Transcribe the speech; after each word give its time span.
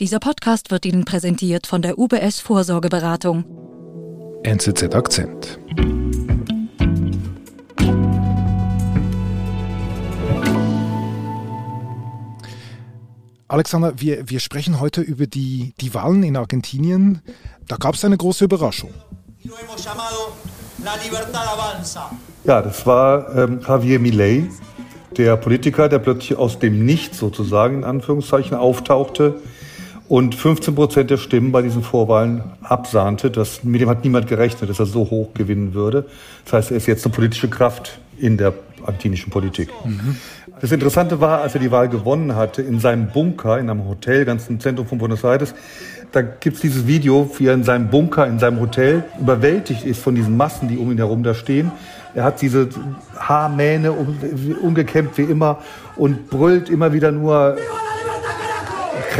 Dieser 0.00 0.18
Podcast 0.18 0.70
wird 0.70 0.86
Ihnen 0.86 1.04
präsentiert 1.04 1.66
von 1.66 1.82
der 1.82 1.98
UBS 1.98 2.40
Vorsorgeberatung. 2.40 3.44
NZZ 4.44 4.94
Akzent. 4.94 5.60
Alexander, 13.46 13.92
wir, 14.00 14.30
wir 14.30 14.40
sprechen 14.40 14.80
heute 14.80 15.02
über 15.02 15.26
die, 15.26 15.74
die 15.82 15.92
Wahlen 15.92 16.22
in 16.22 16.38
Argentinien. 16.38 17.20
Da 17.68 17.76
gab 17.76 17.94
es 17.94 18.02
eine 18.02 18.16
große 18.16 18.46
Überraschung. 18.46 18.94
Ja, 22.44 22.62
das 22.62 22.86
war 22.86 23.36
ähm, 23.36 23.60
Javier 23.68 23.98
Milei, 23.98 24.48
der 25.18 25.36
Politiker, 25.36 25.90
der 25.90 25.98
plötzlich 25.98 26.38
aus 26.38 26.58
dem 26.58 26.86
Nichts 26.86 27.18
sozusagen 27.18 27.80
in 27.80 27.84
Anführungszeichen 27.84 28.56
auftauchte 28.56 29.42
und 30.10 30.34
15 30.34 30.74
Prozent 30.74 31.08
der 31.08 31.18
Stimmen 31.18 31.52
bei 31.52 31.62
diesen 31.62 31.84
Vorwahlen 31.84 32.42
absahnte. 32.64 33.30
Das, 33.30 33.62
mit 33.62 33.80
dem 33.80 33.88
hat 33.88 34.02
niemand 34.02 34.26
gerechnet, 34.26 34.68
dass 34.68 34.80
er 34.80 34.86
so 34.86 35.08
hoch 35.08 35.28
gewinnen 35.34 35.72
würde. 35.72 36.04
Das 36.44 36.52
heißt, 36.54 36.70
er 36.72 36.78
ist 36.78 36.86
jetzt 36.86 37.06
eine 37.06 37.14
politische 37.14 37.48
Kraft 37.48 38.00
in 38.18 38.36
der 38.36 38.52
argentinischen 38.84 39.30
Politik. 39.30 39.68
Mhm. 39.84 40.16
Das 40.60 40.72
Interessante 40.72 41.20
war, 41.20 41.42
als 41.42 41.54
er 41.54 41.60
die 41.60 41.70
Wahl 41.70 41.88
gewonnen 41.88 42.34
hatte, 42.34 42.60
in 42.60 42.80
seinem 42.80 43.06
Bunker, 43.06 43.60
in 43.60 43.70
einem 43.70 43.86
Hotel 43.86 44.24
ganz 44.24 44.48
im 44.48 44.58
Zentrum 44.58 44.88
von 44.88 44.98
Buenos 44.98 45.22
Aires, 45.22 45.54
da 46.10 46.22
gibt's 46.22 46.60
dieses 46.60 46.88
Video, 46.88 47.30
wie 47.38 47.46
er 47.46 47.54
in 47.54 47.62
seinem 47.62 47.88
Bunker, 47.88 48.26
in 48.26 48.40
seinem 48.40 48.58
Hotel 48.58 49.04
überwältigt 49.20 49.84
ist 49.84 50.02
von 50.02 50.16
diesen 50.16 50.36
Massen, 50.36 50.66
die 50.66 50.76
um 50.76 50.90
ihn 50.90 50.98
herum 50.98 51.22
da 51.22 51.34
stehen. 51.34 51.70
Er 52.16 52.24
hat 52.24 52.42
diese 52.42 52.68
Haarmähne 53.16 53.92
umgekämmt 53.92 55.16
wie 55.18 55.22
immer 55.22 55.60
und 55.94 56.28
brüllt 56.30 56.68
immer 56.68 56.92
wieder 56.92 57.12
nur 57.12 57.56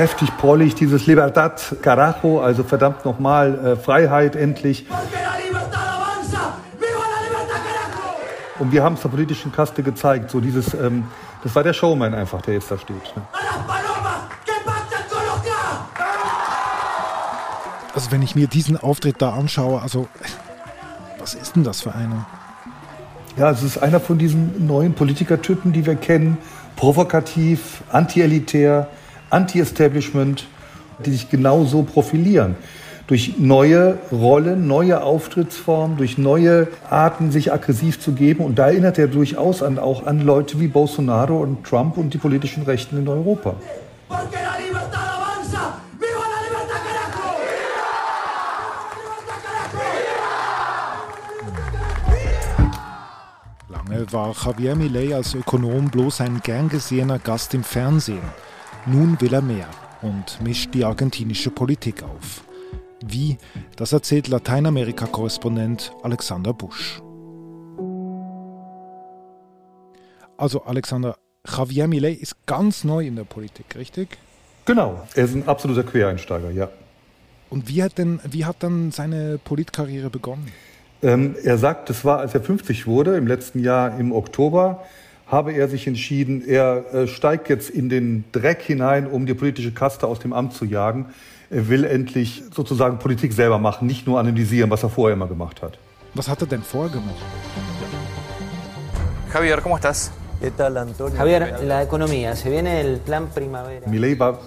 kräftig 0.01 0.35
prollig 0.39 0.75
dieses 0.75 1.07
Libertad 1.07 1.77
Carajo, 1.83 2.41
also 2.41 2.65
verdammt 2.65 3.05
nochmal, 3.05 3.59
äh, 3.63 3.77
Freiheit 3.77 4.35
endlich. 4.35 4.87
Und 8.59 8.73
wir 8.73 8.83
haben 8.83 8.95
es 8.95 9.03
der 9.03 9.11
politischen 9.11 9.53
Kaste 9.53 9.83
gezeigt, 9.83 10.31
so 10.31 10.41
dieses, 10.41 10.73
ähm, 10.73 11.05
das 11.43 11.55
war 11.55 11.63
der 11.65 11.75
Showman 11.75 12.15
einfach, 12.15 12.41
der 12.41 12.55
jetzt 12.55 12.71
da 12.71 12.79
steht. 12.79 13.15
Ne? 13.15 13.23
Also 17.95 18.11
wenn 18.11 18.23
ich 18.23 18.35
mir 18.35 18.47
diesen 18.47 18.79
Auftritt 18.79 19.21
da 19.21 19.35
anschaue, 19.35 19.83
also 19.83 20.09
was 21.19 21.35
ist 21.35 21.57
denn 21.57 21.65
das 21.65 21.83
für 21.83 21.95
einer? 21.95 22.25
Ja, 23.37 23.51
es 23.51 23.63
ist 23.63 23.77
einer 23.77 24.01
von 24.01 24.17
diesen 24.17 24.67
neuen 24.67 24.95
Politikertypen, 24.95 25.75
die 25.75 25.85
wir 25.85 25.97
kennen. 25.97 26.39
Provokativ, 26.77 27.83
anti-elitär, 27.91 28.89
Anti-Establishment, 29.31 30.47
die 31.05 31.13
sich 31.13 31.31
genau 31.31 31.65
so 31.65 31.83
profilieren. 31.83 32.57
Durch 33.07 33.39
neue 33.39 33.99
Rollen, 34.13 34.69
neue 34.69 35.03
Auftrittsformen, 35.03 35.97
durch 35.97 36.17
neue 36.17 36.69
Arten, 36.89 37.33
sich 37.33 37.53
aggressiv 37.53 37.99
zu 37.99 38.13
geben. 38.13 38.45
Und 38.45 38.59
da 38.59 38.69
erinnert 38.69 38.99
er 38.99 39.09
durchaus 39.09 39.63
an, 39.63 39.79
auch 39.79 40.07
an 40.07 40.21
Leute 40.21 40.61
wie 40.61 40.69
Bolsonaro 40.69 41.41
und 41.41 41.65
Trump 41.65 41.97
und 41.97 42.15
die 42.15 42.19
politischen 42.19 42.63
Rechten 42.63 42.99
in 42.99 43.09
Europa. 43.09 43.55
Lange 53.69 54.13
war 54.13 54.35
Javier 54.45 54.77
Milei 54.77 55.15
als 55.17 55.35
Ökonom 55.35 55.91
bloß 55.91 56.21
ein 56.21 56.41
gern 56.45 56.69
gesehener 56.69 57.19
Gast 57.19 57.55
im 57.55 57.65
Fernsehen. 57.65 58.50
Nun 58.87 59.21
will 59.21 59.35
er 59.35 59.43
mehr 59.43 59.69
und 60.01 60.41
mischt 60.43 60.73
die 60.73 60.85
argentinische 60.85 61.51
Politik 61.51 62.03
auf. 62.03 62.45
Wie, 63.05 63.37
das 63.77 63.93
erzählt 63.93 64.29
Lateinamerika-Korrespondent 64.29 65.93
Alexander 66.03 66.55
Busch. 66.55 67.01
Also 70.39 70.63
Alexander, 70.65 71.17
Javier 71.47 71.89
Milei 71.89 72.13
ist 72.13 72.47
ganz 72.47 72.85
neu 72.85 73.07
in 73.07 73.17
der 73.17 73.25
Politik, 73.25 73.77
richtig? 73.77 74.17
Genau, 74.65 75.07
er 75.15 75.25
ist 75.25 75.35
ein 75.35 75.47
absoluter 75.47 75.83
Quereinsteiger, 75.83 76.51
ja. 76.51 76.71
Und 77.51 77.69
wie 77.69 77.83
hat 77.83 77.99
denn, 77.99 78.21
wie 78.25 78.47
hat 78.47 78.57
dann 78.61 78.93
seine 78.93 79.39
Politkarriere 79.39 80.09
begonnen? 80.09 80.51
Ähm, 81.03 81.35
er 81.43 81.59
sagt, 81.59 81.91
das 81.91 82.05
war, 82.05 82.19
als 82.19 82.35
er 82.35 82.41
50 82.41 82.87
wurde, 82.87 83.17
im 83.17 83.27
letzten 83.27 83.59
Jahr 83.59 83.99
im 83.99 84.13
Oktober 84.13 84.85
habe 85.31 85.53
er 85.53 85.69
sich 85.69 85.87
entschieden, 85.87 86.47
er 86.47 86.93
äh, 86.93 87.07
steigt 87.07 87.49
jetzt 87.49 87.71
in 87.71 87.89
den 87.89 88.25
Dreck 88.33 88.63
hinein, 88.63 89.07
um 89.07 89.27
die 89.27 89.35
politische 89.35 89.73
Kaste 89.73 90.07
aus 90.07 90.19
dem 90.19 90.33
Amt 90.33 90.55
zu 90.55 90.65
jagen. 90.65 91.07
Er 91.51 91.69
will 91.69 91.85
endlich 91.85 92.43
sozusagen 92.55 92.99
Politik 92.99 93.33
selber 93.33 93.59
machen, 93.59 93.87
nicht 93.87 94.07
nur 94.07 94.19
analysieren, 94.19 94.71
was 94.71 94.83
er 94.83 94.89
vorher 94.91 95.15
immer 95.15 95.29
gemacht 95.29 95.63
hat. 95.63 95.79
Was 96.15 96.29
hat 96.29 96.41
er 96.41 96.47
denn 96.49 96.63
vorher 96.63 96.93
gemacht? 96.93 97.23
Javier, 99.33 99.61
¿cómo 99.63 99.77
estás? 99.77 100.11
¿Qué 100.41 100.51
tal, 100.51 100.77
Antonio? 100.77 101.17
Javier, 101.17 101.61
la 101.65 101.83
economía, 101.83 102.35
se 102.35 102.51
viene 102.51 102.81
el 102.81 102.99
plan 102.99 103.29
primavera. 103.33 103.89
Millet 103.89 104.19
war 104.19 104.41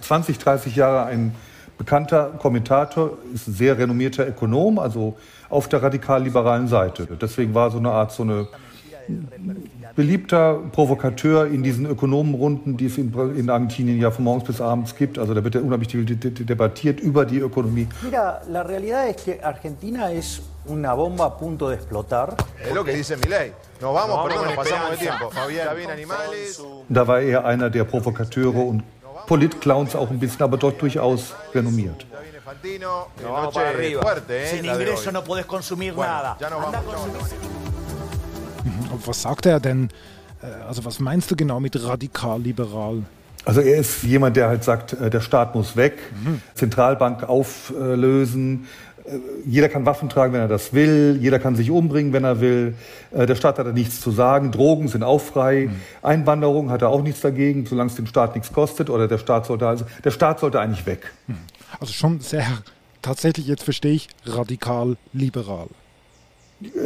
20, 0.00 0.38
30 0.38 0.76
Jahre 0.76 1.06
ein 1.06 1.34
bekannter 1.76 2.30
Kommentator, 2.38 3.18
ist 3.34 3.48
ein 3.48 3.54
sehr 3.54 3.76
renommierter 3.76 4.28
Ökonom, 4.28 4.78
also 4.78 5.16
auf 5.48 5.68
der 5.68 5.82
radikal-liberalen 5.82 6.68
Seite. 6.68 7.08
Deswegen 7.20 7.52
war 7.54 7.72
so 7.72 7.78
eine 7.78 7.90
Art 7.90 8.12
so 8.12 8.22
eine 8.22 8.46
beliebter 9.94 10.60
Provokateur 10.72 11.46
in 11.46 11.62
diesen 11.62 11.86
Ökonomenrunden, 11.86 12.76
die 12.76 12.86
es 12.86 12.98
in, 12.98 13.12
in, 13.36 13.50
Argentinien 13.50 14.00
ja 14.00 14.10
von 14.10 14.24
morgens 14.24 14.44
bis 14.44 14.60
abends 14.60 14.94
gibt. 14.96 15.18
Also 15.18 15.34
da 15.34 15.44
wird 15.44 15.54
ja 15.54 15.60
unheimlich 15.60 15.88
debattiert 15.90 17.00
über 17.00 17.24
die 17.24 17.38
Ökonomie. 17.38 17.88
Mira, 18.02 18.40
la 18.48 18.62
realidad 18.62 19.08
es 19.08 19.24
que 19.24 19.42
Argentina 19.42 20.10
es 20.12 20.42
una 20.66 20.94
bomba 20.94 21.26
a 21.26 21.38
punto 21.38 21.68
de 21.68 21.76
explotar. 21.76 22.36
Es 22.64 22.74
lo 22.74 22.84
que 22.84 22.92
dice 22.92 23.16
Milei. 23.16 23.52
Nos 23.80 23.94
vamos, 23.94 24.16
no, 24.16 24.24
pero 24.28 24.44
nos 24.44 24.54
pasamos 24.54 24.90
de 24.92 24.96
tiempo. 24.96 25.30
Fabián, 25.30 25.76
bien 25.76 25.90
animales. 25.90 26.62
Da 26.88 27.06
war 27.06 27.20
er 27.20 27.44
einer 27.44 27.70
der 27.70 27.84
Profikateure 27.84 28.64
und 28.64 28.82
Politclowns 29.26 29.94
auch 29.94 30.10
ein 30.10 30.18
bisschen, 30.18 30.42
aber 30.42 30.56
dort 30.56 30.80
durchaus 30.80 31.34
renommiert. 31.54 32.06
No, 32.80 33.06
Sin 34.50 34.64
ingreso 34.64 35.10
no 35.10 35.22
puedes 35.22 35.46
consumir 35.46 35.94
nada. 35.94 36.36
Was 39.06 39.22
sagt 39.22 39.46
er 39.46 39.60
denn? 39.60 39.90
Äh, 40.42 40.46
also 40.66 40.84
was 40.84 41.00
meinst 41.00 41.30
du 41.30 41.36
genau 41.36 41.60
mit 41.60 41.82
radikal-liberal? 41.82 43.02
Also 43.44 43.60
er 43.60 43.78
ist 43.78 44.04
jemand, 44.04 44.36
der 44.36 44.48
halt 44.48 44.62
sagt, 44.64 44.92
äh, 44.92 45.10
der 45.10 45.20
Staat 45.20 45.54
muss 45.54 45.76
weg, 45.76 45.98
mhm. 46.24 46.40
Zentralbank 46.54 47.28
auflösen, 47.28 48.68
äh, 49.04 49.18
jeder 49.44 49.68
kann 49.68 49.84
Waffen 49.84 50.08
tragen, 50.08 50.32
wenn 50.32 50.40
er 50.40 50.48
das 50.48 50.72
will, 50.72 51.18
jeder 51.20 51.40
kann 51.40 51.56
sich 51.56 51.70
umbringen, 51.70 52.12
wenn 52.12 52.22
er 52.22 52.40
will, 52.40 52.74
der 53.10 53.34
Staat 53.34 53.58
hat 53.58 53.66
da 53.66 53.72
nichts 53.72 54.00
zu 54.00 54.12
sagen, 54.12 54.52
Drogen 54.52 54.86
sind 54.86 55.02
auch 55.02 55.20
frei, 55.20 55.68
mhm. 55.70 55.80
Einwanderung 56.02 56.70
hat 56.70 56.82
er 56.82 56.90
auch 56.90 57.02
nichts 57.02 57.20
dagegen, 57.20 57.66
solange 57.66 57.90
es 57.90 57.96
dem 57.96 58.06
Staat 58.06 58.36
nichts 58.36 58.52
kostet 58.52 58.90
oder 58.90 59.08
der 59.08 59.18
Staat 59.18 59.46
sollte 59.46 59.66
also, 59.66 59.84
der 60.04 60.12
Staat 60.12 60.38
sollte 60.38 60.60
eigentlich 60.60 60.86
weg. 60.86 61.12
Mhm. 61.26 61.38
Also 61.80 61.92
schon 61.92 62.20
sehr, 62.20 62.46
tatsächlich 63.00 63.48
jetzt 63.48 63.64
verstehe 63.64 63.94
ich, 63.94 64.08
radikal 64.24 64.96
liberal. 65.12 65.66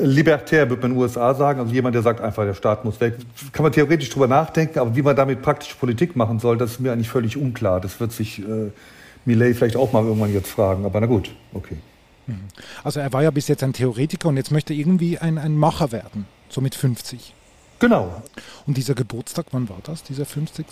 Libertär 0.03 0.70
würde 0.70 0.82
man 0.82 0.92
in 0.92 0.97
den 0.97 1.03
USA 1.03 1.34
sagen, 1.34 1.60
also 1.60 1.72
jemand, 1.72 1.94
der 1.94 2.03
sagt 2.03 2.20
einfach, 2.20 2.44
der 2.44 2.54
Staat 2.54 2.84
muss 2.84 3.00
weg. 3.00 3.14
Kann 3.53 3.62
man 3.62 3.72
theoretisch 3.72 4.10
drüber 4.10 4.26
nachdenken, 4.26 4.78
aber 4.78 4.94
wie 4.97 5.03
man 5.03 5.16
damit 5.16 5.42
praktische 5.42 5.76
Politik 5.76 6.16
machen 6.16 6.38
soll, 6.38 6.56
das 6.56 6.72
ist 6.72 6.81
mir 6.81 6.92
eigentlich 6.92 7.09
völlig 7.09 7.37
unklar. 7.37 7.81
Das 7.81 7.98
wird 8.00 8.12
sich 8.12 8.38
äh, 8.41 8.70
Millet 9.25 9.56
vielleicht 9.56 9.76
auch 9.76 9.92
mal 9.92 10.04
irgendwann 10.04 10.32
jetzt 10.32 10.48
fragen, 10.48 10.84
aber 10.84 11.00
na 11.00 11.06
gut, 11.06 11.34
okay. 11.53 11.76
Mhm. 12.26 12.41
Also 12.84 13.00
er 13.00 13.12
war 13.12 13.22
ja 13.22 13.31
bis 13.31 13.48
jetzt 13.48 13.62
ein 13.62 13.72
Theoretiker 13.72 14.28
und 14.28 14.37
jetzt 14.37 14.50
möchte 14.50 14.72
er 14.72 14.78
irgendwie 14.78 15.19
ein, 15.19 15.37
ein 15.37 15.56
Macher 15.56 15.93
werden, 15.93 16.26
so 16.48 16.60
mit 16.60 16.75
50. 16.75 17.34
Genau. 17.78 18.22
Und 18.66 18.76
dieser 18.76 18.94
Geburtstag, 18.94 19.47
wann 19.50 19.69
war 19.69 19.78
das, 19.82 20.03
dieser 20.03 20.25
50. 20.25 20.66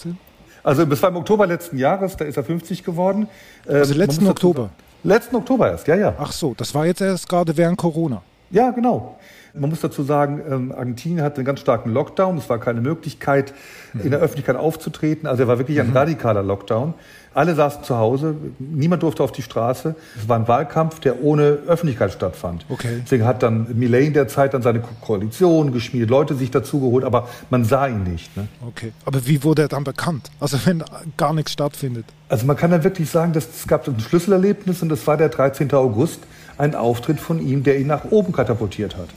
Also 0.62 0.86
bis 0.86 1.02
war 1.02 1.10
im 1.10 1.16
Oktober 1.16 1.46
letzten 1.46 1.76
Jahres, 1.76 2.16
da 2.16 2.24
ist 2.24 2.36
er 2.38 2.44
50 2.44 2.84
geworden. 2.84 3.28
Also 3.66 3.92
letzten 3.94 4.26
Oktober? 4.26 4.70
Letzten 5.02 5.36
Oktober 5.36 5.70
erst, 5.70 5.86
ja, 5.86 5.96
ja. 5.96 6.14
Ach 6.18 6.32
so, 6.32 6.54
das 6.56 6.74
war 6.74 6.86
jetzt 6.86 7.02
erst 7.02 7.28
gerade 7.28 7.54
während 7.58 7.76
Corona. 7.76 8.22
Ja, 8.50 8.70
genau. 8.70 9.18
Man 9.56 9.70
muss 9.70 9.80
dazu 9.80 10.02
sagen, 10.02 10.42
ähm, 10.50 10.72
Argentinien 10.72 11.22
hatte 11.22 11.36
einen 11.36 11.44
ganz 11.44 11.60
starken 11.60 11.92
Lockdown. 11.92 12.38
Es 12.38 12.48
war 12.48 12.58
keine 12.58 12.80
Möglichkeit, 12.80 13.54
in 14.02 14.10
der 14.10 14.18
Öffentlichkeit 14.18 14.56
aufzutreten. 14.56 15.28
Also 15.28 15.44
er 15.44 15.48
war 15.48 15.58
wirklich 15.58 15.80
ein 15.80 15.90
mhm. 15.90 15.96
radikaler 15.96 16.42
Lockdown. 16.42 16.94
Alle 17.34 17.54
saßen 17.54 17.82
zu 17.82 17.96
Hause, 17.96 18.36
niemand 18.58 19.02
durfte 19.02 19.22
auf 19.22 19.32
die 19.32 19.42
Straße. 19.42 19.96
Es 20.16 20.28
war 20.28 20.38
ein 20.38 20.46
Wahlkampf, 20.46 21.00
der 21.00 21.22
ohne 21.22 21.58
Öffentlichkeit 21.66 22.12
stattfand. 22.12 22.64
Okay. 22.68 23.00
Deswegen 23.02 23.24
hat 23.24 23.42
dann 23.42 23.66
Millet 23.76 24.06
in 24.06 24.12
der 24.14 24.28
Zeit 24.28 24.54
dann 24.54 24.62
seine 24.62 24.80
Koalition 25.00 25.72
geschmiedet, 25.72 26.10
Leute 26.10 26.34
sich 26.34 26.52
dazugeholt, 26.52 27.04
aber 27.04 27.28
man 27.50 27.64
sah 27.64 27.88
ihn 27.88 28.04
nicht. 28.04 28.36
Ne? 28.36 28.46
Okay. 28.66 28.92
Aber 29.04 29.26
wie 29.26 29.42
wurde 29.42 29.62
er 29.62 29.68
dann 29.68 29.82
bekannt? 29.82 30.30
Also 30.38 30.58
wenn 30.64 30.84
gar 31.16 31.32
nichts 31.32 31.52
stattfindet? 31.52 32.06
Also 32.28 32.46
man 32.46 32.56
kann 32.56 32.70
dann 32.70 32.84
wirklich 32.84 33.10
sagen, 33.10 33.32
dass 33.32 33.48
es 33.48 33.66
gab 33.66 33.86
ein 33.88 33.98
Schlüsselerlebnis 33.98 34.82
und 34.82 34.88
das 34.88 35.04
war 35.06 35.16
der 35.16 35.28
13. 35.28 35.72
August 35.72 36.20
ein 36.58 36.74
Auftritt 36.74 37.20
von 37.20 37.44
ihm, 37.44 37.62
der 37.62 37.78
ihn 37.78 37.86
nach 37.86 38.04
oben 38.10 38.32
katapultiert 38.32 38.96
hat. 38.96 39.08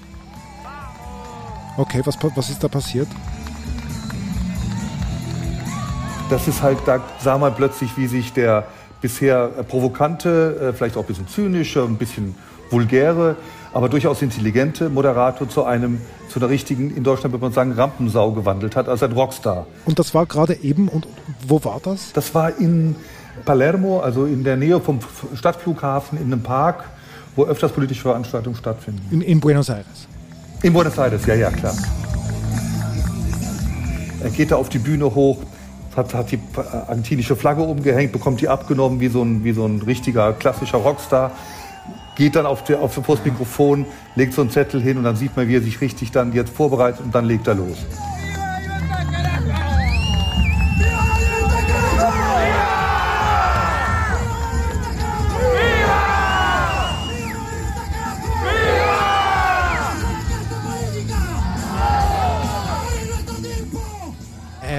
Okay, 1.78 2.01
was, 2.06 2.18
was 2.36 2.50
ist 2.50 2.63
da 2.63 2.68
passiert? 2.68 3.07
Das 6.30 6.48
ist 6.48 6.62
halt, 6.62 6.80
da 6.86 7.01
sah 7.19 7.38
man 7.38 7.56
plötzlich, 7.56 7.95
wie 7.98 8.07
sich 8.07 8.34
der 8.34 8.66
bisher 9.00 9.48
provokante, 9.68 10.74
vielleicht 10.75 10.98
auch 10.98 11.01
ein 11.01 11.07
bisschen 11.07 11.28
zynische, 11.28 11.84
ein 11.84 11.98
bisschen 11.98 12.36
vulgäre, 12.69 13.36
aber 13.74 13.90
durchaus 13.90 14.22
intelligente 14.22 14.90
Moderator 14.90 15.48
zu 15.48 15.63
einem, 15.63 16.01
zu 16.30 16.40
einer 16.40 16.50
richtigen, 16.50 16.95
in 16.95 17.04
Deutschland 17.04 17.31
würde 17.31 17.45
man 17.45 17.54
sagen, 17.54 17.74
Rampensau 17.74 18.31
gewandelt 18.31 18.75
hat, 18.75 18.90
als 18.90 19.04
ein 19.04 19.12
Rockstar. 19.12 19.68
Und 19.86 20.00
das 20.00 20.13
war 20.13 20.25
gerade 20.25 20.56
eben, 20.56 20.88
und 20.90 21.07
wo 21.48 21.63
war 21.63 21.80
das? 21.81 22.12
Das 22.13 22.33
war 22.33 22.57
in 22.57 22.95
Palermo, 23.45 24.00
also 24.00 24.25
in 24.25 24.44
der 24.44 24.57
Nähe 24.57 24.81
vom 24.81 25.00
Stadtflughafen, 25.36 26.18
in 26.18 26.25
einem 26.25 26.44
Park, 26.44 26.86
wo 27.38 27.45
öfters 27.45 27.72
politische 27.72 28.01
Veranstaltungen 28.01 28.57
stattfinden. 28.57 29.01
In, 29.12 29.22
in 29.22 29.39
Buenos 29.39 29.69
Aires? 29.69 30.07
In 30.63 30.74
Buenos 30.74 30.98
Aires, 30.98 31.25
ja, 31.25 31.36
ja, 31.36 31.50
klar. 31.50 31.74
Er 34.22 34.30
geht 34.31 34.51
da 34.51 34.57
auf 34.57 34.68
die 34.68 34.80
Bühne 34.80 35.06
hoch, 35.16 35.38
hat, 35.95 36.13
hat 36.13 36.31
die 36.31 36.39
argentinische 36.88 37.36
Flagge 37.36 37.62
umgehängt, 37.62 38.12
bekommt 38.12 38.42
die 38.42 38.50
abgenommen 38.50 39.00
wie 39.00 39.07
so 39.07 39.24
ein, 39.24 39.44
wie 39.44 39.54
so 39.54 39.66
ein 39.66 39.81
richtiger 39.81 40.34
klassischer 40.34 40.80
Rockstar 40.80 41.31
geht 42.18 42.36
dann 42.36 42.48
auf, 42.48 42.63
der, 42.63 42.81
auf 42.81 42.95
das 42.95 43.24
Mikrofon, 43.24 43.86
legt 44.16 44.33
so 44.33 44.42
einen 44.42 44.50
Zettel 44.50 44.81
hin 44.81 44.98
und 44.98 45.04
dann 45.04 45.16
sieht 45.16 45.38
man, 45.38 45.48
wie 45.48 45.56
er 45.56 45.62
sich 45.62 45.80
richtig 45.81 46.12
dann 46.12 46.33
jetzt 46.33 46.50
vorbereitet 46.50 47.01
und 47.06 47.13
dann 47.13 47.25
legt 47.25 47.48
er 47.48 47.54
los. 47.54 47.78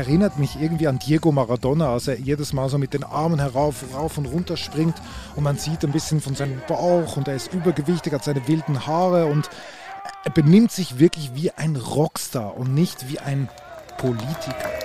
Erinnert 0.09 0.39
mich 0.39 0.59
irgendwie 0.59 0.89
an 0.89 0.99
Diego 0.99 1.31
Maradona, 1.33 1.93
als 1.93 2.09
er 2.09 2.19
jedes 2.19 2.55
Mal 2.55 2.71
so 2.71 2.79
mit 2.79 2.95
den 2.95 3.05
Armen 3.05 3.39
herauf, 3.39 3.85
rauf 3.93 4.17
und 4.17 4.25
runter 4.25 4.57
springt 4.57 4.95
und 5.37 5.45
man 5.45 5.59
sieht 5.59 5.85
ein 5.85 5.93
bisschen 5.93 6.23
von 6.23 6.35
seinem 6.35 6.63
Bauch 6.67 7.19
und 7.19 7.29
er 7.29 7.35
ist 7.35 7.53
übergewichtig, 7.53 8.15
hat 8.15 8.25
seine 8.25 8.49
wilden 8.49 8.87
Haare 8.87 9.27
und 9.27 9.51
er 10.25 10.31
benimmt 10.31 10.73
sich 10.73 10.99
wirklich 10.99 11.35
wie 11.35 11.51
ein 11.51 11.77
Rockstar 11.77 12.57
und 12.57 12.73
nicht 12.73 13.11
wie 13.11 13.19
ein 13.19 13.51
Politiker. 13.99 14.78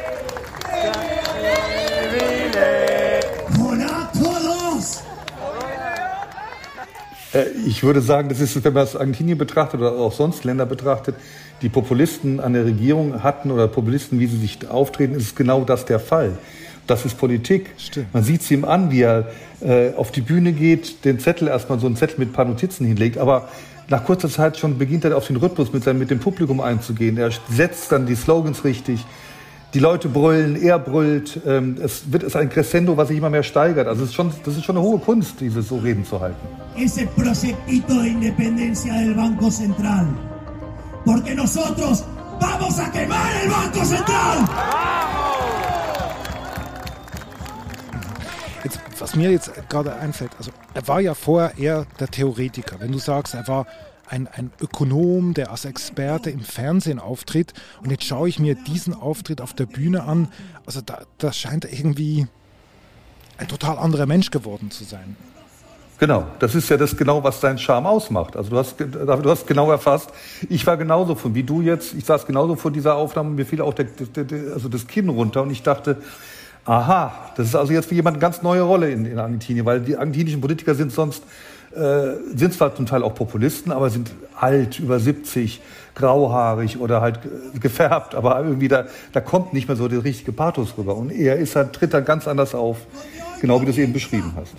Ich 7.66 7.84
würde 7.84 8.02
sagen, 8.02 8.30
das 8.30 8.40
ist, 8.40 8.64
wenn 8.64 8.74
man 8.74 8.84
es 8.84 8.96
Argentinien 8.96 9.38
betrachtet 9.38 9.80
oder 9.80 9.94
auch 9.94 10.14
sonst 10.14 10.44
Länder 10.44 10.66
betrachtet, 10.66 11.16
die 11.62 11.70
Populisten 11.70 12.40
an 12.40 12.54
der 12.54 12.66
Regierung 12.66 13.24
hatten 13.24 13.50
oder 13.52 13.68
Populisten, 13.68 14.20
wie 14.20 14.28
sie 14.28 14.38
sich 14.38 14.70
auftreten, 14.70 15.16
ist 15.16 15.36
genau 15.36 15.64
das 15.64 15.86
der 15.86 16.00
Fall. 16.00 16.38
Das 16.86 17.06
ist 17.06 17.18
Politik. 17.18 17.72
Stimmt. 17.78 18.14
Man 18.14 18.24
sieht 18.24 18.42
es 18.42 18.52
ihm 18.52 18.66
an, 18.66 18.92
wie 18.92 19.02
er 19.02 19.28
äh, 19.62 19.94
auf 19.96 20.12
die 20.12 20.22
Bühne 20.22 20.52
geht, 20.52 21.06
den 21.06 21.20
Zettel 21.20 21.48
erstmal 21.48 21.80
so 21.80 21.88
einen 21.88 21.96
Zettel 21.96 22.20
mit 22.20 22.30
ein 22.30 22.34
paar 22.34 22.46
Notizen 22.46 22.86
hinlegt, 22.86 23.18
aber 23.18 23.48
nach 23.90 24.04
kurzer 24.06 24.30
Zeit 24.30 24.58
schon 24.58 24.78
beginnt 24.78 25.06
er 25.06 25.16
auf 25.16 25.28
den 25.28 25.38
Rhythmus 25.38 25.72
mit, 25.74 25.84
seinem, 25.84 26.00
mit 26.00 26.10
dem 26.10 26.20
Publikum 26.20 26.60
einzugehen. 26.62 27.18
Er 27.18 27.32
setzt 27.50 27.92
dann 27.92 28.06
die 28.06 28.16
Slogans 28.16 28.64
richtig. 28.64 29.06
Die 29.74 29.80
Leute 29.80 30.08
brüllen, 30.08 30.56
er 30.56 30.78
brüllt. 30.78 31.40
Ähm, 31.48 31.78
es 31.84 32.12
wird 32.12 32.24
es 32.24 32.36
ein 32.36 32.50
Crescendo, 32.50 32.96
was 32.96 33.08
sich 33.08 33.18
immer 33.18 33.32
mehr 33.32 33.44
steigert. 33.44 33.88
Also 33.88 34.04
es 34.04 34.10
ist 34.10 34.16
schon, 34.16 34.32
das 34.46 34.56
ist 34.56 34.66
schon 34.66 34.78
eine 34.78 34.86
hohe 34.86 35.00
Kunst, 35.00 35.40
dieses 35.40 35.70
so 35.70 35.78
Reden 35.78 36.06
zu 36.06 36.20
halten. 36.20 36.48
Ese 36.76 37.06
proyectito 37.08 37.94
de 38.02 38.10
independencia 38.10 38.94
del 38.94 39.16
Banco 39.16 39.50
Central 39.50 40.08
porque 41.06 41.36
nosotros 41.36 42.04
vamos 42.40 42.80
a 42.80 42.92
quemar 42.92 43.32
el 43.44 43.50
Banco 43.50 43.86
Central. 43.86 44.38
Jetzt, 48.64 48.80
was 49.00 49.16
mir 49.16 49.32
jetzt 49.32 49.52
gerade 49.70 49.96
einfällt, 49.96 50.32
also 50.38 50.52
er 50.74 50.88
war 50.88 51.02
ja 51.02 51.14
vorher 51.14 51.58
eher 51.58 51.86
der 52.00 52.08
Theoretiker. 52.08 52.80
Wenn 52.80 52.92
du 52.92 53.00
sagst, 53.00 53.34
er 53.34 53.48
war 53.48 53.66
ein, 54.14 54.28
ein 54.28 54.52
Ökonom, 54.62 55.34
der 55.34 55.50
als 55.50 55.66
Experte 55.66 56.30
im 56.30 56.42
Fernsehen 56.42 57.00
auftritt 57.00 57.54
und 57.82 57.90
jetzt 57.90 58.04
schaue 58.04 58.30
ich 58.30 58.38
mir 58.38 58.54
diesen 58.54 58.94
Auftritt 58.94 59.42
auf 59.42 59.54
der 59.54 59.66
Bühne 59.66 60.04
an, 60.04 60.28
also 60.68 60.82
da, 60.82 61.02
da 61.18 61.34
scheint 61.34 61.66
irgendwie 61.66 62.28
ein 63.40 63.48
total 63.48 63.80
anderer 63.80 64.06
Mensch 64.06 64.30
geworden 64.30 64.70
zu 64.70 64.84
sein. 64.84 65.18
Genau, 65.98 66.28
das 66.38 66.54
ist 66.54 66.70
ja 66.70 66.78
das 66.78 66.96
genau, 66.96 67.24
was 67.24 67.40
deinen 67.40 67.58
Charme 67.58 67.88
ausmacht. 67.88 68.36
Also 68.36 68.52
du 68.52 68.58
hast, 68.58 68.80
du 68.80 69.30
hast 69.30 69.48
genau 69.48 69.72
erfasst, 69.72 70.12
ich 70.48 70.66
war 70.68 70.78
genauso 70.78 71.16
von 71.16 71.34
wie 71.34 71.44
du 71.44 71.62
jetzt, 71.62 71.96
ich 71.96 72.06
saß 72.06 72.28
genauso 72.28 72.56
vor 72.56 72.70
dieser 72.70 72.96
Aufnahme, 72.96 73.32
mir 73.32 73.46
fiel 73.46 73.62
auch 73.62 73.74
der, 73.74 73.86
der, 73.86 74.26
der, 74.26 74.54
also 74.54 74.70
das 74.70 74.86
Kinn 74.86 75.10
runter 75.10 75.42
und 75.42 75.50
ich 75.50 75.64
dachte, 75.64 75.98
aha, 76.66 77.32
das 77.36 77.48
ist 77.48 77.56
also 77.56 77.74
jetzt 77.74 77.90
für 77.90 77.96
jemand 77.96 78.18
eine 78.18 78.22
ganz 78.22 78.44
neue 78.44 78.62
Rolle 78.62 78.92
in, 78.92 79.06
in 79.06 79.18
Argentinien, 79.18 79.66
weil 79.66 79.82
die 79.82 79.98
argentinischen 79.98 80.40
Politiker 80.40 80.76
sind 80.76 80.92
sonst, 80.92 81.24
äh, 81.76 82.18
sind 82.36 82.54
zwar 82.54 82.76
zum 82.76 82.86
Teil 82.86 83.04
auch 83.04 83.16
Populisten, 83.16 83.72
aber 83.72 83.90
sind 83.90 84.12
alt, 84.40 84.80
über 84.80 85.00
70, 85.00 85.62
grauhaarig 85.96 86.80
oder 86.80 87.02
halt 87.02 87.20
gefärbt, 87.60 88.16
aber 88.16 88.44
irgendwie 88.44 88.68
da, 88.68 88.86
da 89.12 89.22
kommt 89.22 89.54
nicht 89.54 89.68
mehr 89.68 89.78
so 89.78 89.88
der 89.88 90.04
richtige 90.04 90.32
Pathos 90.32 90.74
rüber. 90.78 90.96
Und 90.96 91.12
er 91.12 91.38
ist 91.38 91.56
halt, 91.56 91.74
tritt 91.74 91.94
dann 91.94 92.06
ganz 92.06 92.28
anders 92.28 92.56
auf, 92.56 92.78
genau 93.42 93.62
wie 93.62 93.66
du 93.66 93.72
es 93.72 93.78
eben 93.78 93.94
beschrieben 93.94 94.34
hast. 94.36 94.54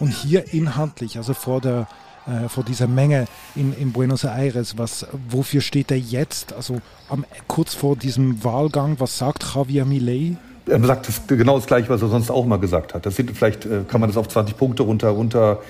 Und 0.00 0.08
hier 0.08 0.52
inhaltlich, 0.52 1.16
also 1.16 1.34
vor 1.34 1.60
der 1.60 1.86
äh, 2.26 2.48
vor 2.48 2.64
dieser 2.64 2.86
Menge 2.86 3.26
in, 3.54 3.74
in 3.74 3.92
Buenos 3.92 4.24
Aires, 4.24 4.78
was, 4.78 5.06
wofür 5.28 5.60
steht 5.60 5.90
er 5.90 5.98
jetzt? 5.98 6.54
Also 6.54 6.80
am, 7.10 7.26
kurz 7.48 7.74
vor 7.74 7.96
diesem 7.96 8.42
Wahlgang, 8.42 8.98
was 8.98 9.18
sagt 9.18 9.44
Javier 9.54 9.84
Milei? 9.84 10.36
Er 10.66 10.82
sagt 10.84 11.08
das, 11.08 11.26
genau 11.26 11.56
das 11.56 11.66
Gleiche, 11.66 11.88
was 11.90 12.00
er 12.00 12.08
sonst 12.08 12.30
auch 12.30 12.46
mal 12.46 12.58
gesagt 12.58 12.94
hat. 12.94 13.04
Das 13.04 13.16
sind 13.16 13.30
vielleicht, 13.30 13.66
äh, 13.66 13.80
kann 13.86 14.00
man 14.00 14.08
das 14.08 14.16
auf 14.16 14.28
20 14.28 14.56
Punkte 14.56 14.82
runter, 14.82 15.08
runter, 15.08 15.60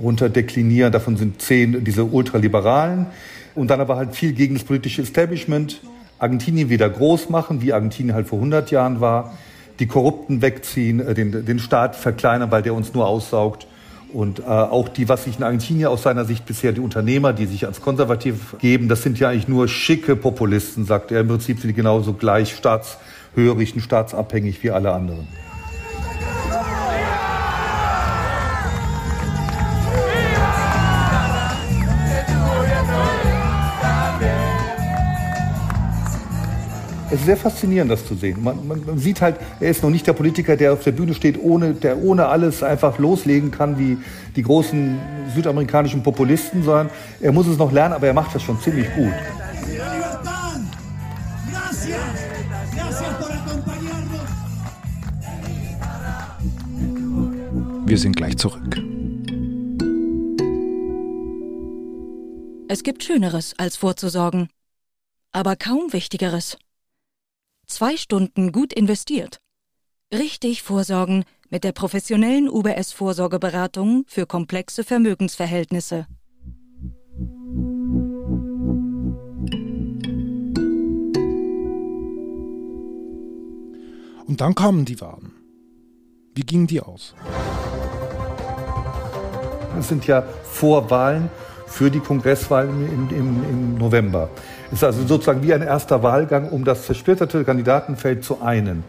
runter 0.00 0.28
deklinieren. 0.28 0.92
Davon 0.92 1.16
sind 1.16 1.40
10 1.40 1.84
diese 1.84 2.04
Ultraliberalen. 2.04 3.06
Und 3.54 3.68
dann 3.68 3.80
aber 3.80 3.96
halt 3.96 4.14
viel 4.14 4.32
gegen 4.32 4.54
das 4.54 4.64
politische 4.64 5.02
Establishment. 5.02 5.80
Argentinien 6.18 6.70
wieder 6.70 6.88
groß 6.88 7.28
machen, 7.28 7.62
wie 7.62 7.72
Argentinien 7.72 8.14
halt 8.14 8.28
vor 8.28 8.38
100 8.38 8.70
Jahren 8.70 9.00
war 9.00 9.32
die 9.78 9.86
Korrupten 9.86 10.42
wegziehen, 10.42 11.00
äh, 11.00 11.14
den, 11.14 11.44
den 11.44 11.58
Staat 11.58 11.96
verkleinern, 11.96 12.50
weil 12.50 12.62
der 12.62 12.74
uns 12.74 12.94
nur 12.94 13.06
aussaugt. 13.06 13.66
Und 14.12 14.40
äh, 14.40 14.42
auch 14.42 14.88
die, 14.88 15.08
was 15.08 15.24
sich 15.24 15.38
in 15.38 15.42
Argentinien 15.42 15.88
aus 15.88 16.02
seiner 16.02 16.24
Sicht 16.24 16.44
bisher, 16.44 16.72
die 16.72 16.80
Unternehmer, 16.80 17.32
die 17.32 17.46
sich 17.46 17.66
als 17.66 17.80
konservativ 17.80 18.56
geben, 18.58 18.88
das 18.88 19.02
sind 19.02 19.18
ja 19.18 19.30
eigentlich 19.30 19.48
nur 19.48 19.68
schicke 19.68 20.16
Populisten, 20.16 20.84
sagt 20.84 21.12
er. 21.12 21.20
Im 21.20 21.28
Prinzip 21.28 21.60
sind 21.60 21.68
die 21.68 21.74
genauso 21.74 22.12
gleich 22.12 22.54
staatshörig 22.54 23.11
und 23.34 23.80
staatsabhängig 23.80 24.62
wie 24.62 24.70
alle 24.70 24.92
anderen. 24.92 25.26
Es 37.12 37.20
ist 37.20 37.26
sehr 37.26 37.36
faszinierend, 37.36 37.90
das 37.90 38.06
zu 38.06 38.14
sehen. 38.14 38.42
Man, 38.42 38.66
man, 38.66 38.86
man, 38.86 38.98
sieht 38.98 39.20
halt, 39.20 39.36
er 39.60 39.70
ist 39.70 39.82
noch 39.82 39.90
nicht 39.90 40.06
der 40.06 40.14
Politiker, 40.14 40.56
der 40.56 40.72
auf 40.72 40.82
der 40.82 40.92
Bühne 40.92 41.12
steht, 41.12 41.38
ohne, 41.38 41.74
der 41.74 42.02
ohne 42.02 42.28
alles 42.28 42.62
einfach 42.62 42.98
loslegen 42.98 43.50
kann 43.50 43.78
wie 43.78 43.98
die 44.34 44.42
großen 44.42 44.98
südamerikanischen 45.34 46.02
Populisten, 46.02 46.62
sondern 46.62 46.88
er 47.20 47.32
muss 47.32 47.46
es 47.48 47.58
noch 47.58 47.70
lernen, 47.70 47.92
aber 47.92 48.06
er 48.06 48.14
macht 48.14 48.34
das 48.34 48.42
schon 48.42 48.58
ziemlich 48.60 48.86
gut. 48.94 49.12
Wir 57.92 57.98
sind 57.98 58.16
gleich 58.16 58.38
zurück. 58.38 58.80
Es 62.66 62.84
gibt 62.84 63.04
Schöneres 63.04 63.52
als 63.58 63.76
vorzusorgen, 63.76 64.48
aber 65.30 65.56
kaum 65.56 65.92
Wichtigeres. 65.92 66.56
Zwei 67.66 67.98
Stunden 67.98 68.50
gut 68.50 68.72
investiert. 68.72 69.42
Richtig 70.10 70.62
vorsorgen 70.62 71.26
mit 71.50 71.64
der 71.64 71.72
professionellen 71.72 72.48
UBS 72.48 72.92
Vorsorgeberatung 72.92 74.04
für 74.06 74.24
komplexe 74.24 74.84
Vermögensverhältnisse. 74.84 76.06
Und 84.26 84.40
dann 84.40 84.54
kamen 84.54 84.86
die 84.86 84.98
Wahlen. 84.98 85.32
Wie 86.34 86.40
gingen 86.40 86.66
die 86.66 86.80
aus? 86.80 87.14
Es 89.78 89.88
sind 89.88 90.06
ja 90.06 90.22
Vorwahlen 90.44 91.30
für 91.66 91.90
die 91.90 92.00
Kongresswahlen 92.00 92.70
im, 92.70 93.16
im, 93.16 93.44
im 93.48 93.78
November. 93.78 94.28
Es 94.68 94.74
ist 94.74 94.84
also 94.84 95.06
sozusagen 95.06 95.42
wie 95.42 95.54
ein 95.54 95.62
erster 95.62 96.02
Wahlgang, 96.02 96.48
um 96.50 96.64
das 96.64 96.86
zersplitterte 96.86 97.44
Kandidatenfeld 97.44 98.24
zu 98.24 98.42
einen. 98.42 98.84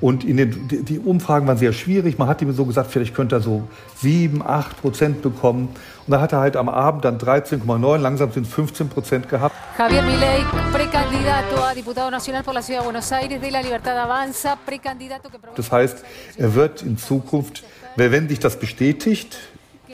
Und 0.00 0.24
in 0.24 0.36
den, 0.36 0.68
die, 0.68 0.98
Umfragen 0.98 1.46
waren 1.46 1.58
sehr 1.58 1.72
schwierig. 1.72 2.18
Man 2.18 2.28
hat 2.28 2.42
ihm 2.42 2.52
so 2.52 2.64
gesagt, 2.64 2.90
vielleicht 2.90 3.14
könnte 3.14 3.36
er 3.36 3.40
so 3.40 3.68
7, 4.00 4.42
8 4.44 4.80
Prozent 4.80 5.22
bekommen. 5.22 5.68
Und 6.06 6.10
da 6.10 6.20
hat 6.20 6.32
er 6.32 6.40
halt 6.40 6.56
am 6.56 6.68
Abend 6.68 7.04
dann 7.04 7.18
13,9, 7.18 7.98
langsam 7.98 8.32
sind 8.32 8.46
es 8.46 8.52
15 8.52 8.88
Prozent 8.88 9.28
gehabt. 9.28 9.54
Javier 9.78 10.02
Milei, 10.02 10.42
precandidato 10.72 11.62
a 11.62 11.74
diputado 11.74 12.10
nacional 12.10 12.42
por 12.42 12.54
la 12.54 12.62
Ciudad 12.62 12.80
de 12.80 12.84
Buenos 12.86 13.12
Aires 13.12 13.40
de 13.40 13.50
la 13.50 13.60
Libertad 13.60 13.96
Avanza, 13.96 14.56
precandidato 14.64 15.28
que 15.28 15.38
Das 15.54 15.70
heißt, 15.70 16.02
er 16.36 16.54
wird 16.54 16.82
in 16.82 16.96
Zukunft, 16.96 17.62
wenn 17.96 18.28
sich 18.28 18.38
das 18.38 18.58
bestätigt, 18.58 19.36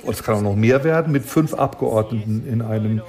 und 0.04 0.14
es 0.14 0.23
kann 0.23 0.37
auch 0.37 0.42
noch 0.42 0.56
mehr 0.56 0.85
werden, 0.85 1.12
mit 1.12 1.25
fünf 1.25 1.54
Abgeordneten 1.54 2.44
in 2.47 2.62
einem 2.62 3.02